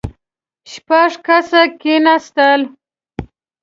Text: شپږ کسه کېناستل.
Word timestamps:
شپږ 0.71 1.11
کسه 1.25 1.61
کېناستل. 1.81 2.61